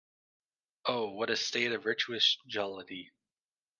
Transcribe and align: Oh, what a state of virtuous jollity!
Oh, 0.87 1.11
what 1.11 1.29
a 1.29 1.35
state 1.37 1.71
of 1.73 1.83
virtuous 1.83 2.39
jollity! 2.47 3.11